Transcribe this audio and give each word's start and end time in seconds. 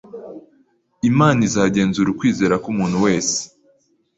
Imana 1.09 1.39
izagenzura 1.47 2.07
ukwizera 2.11 2.55
k’umuntu 2.63 2.97
wese. 3.05 3.39